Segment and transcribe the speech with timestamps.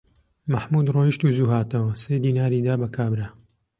[0.51, 3.27] مەحموود ڕۆیشت و زوو هاتەوە، سێ دیناری دا بە کابرا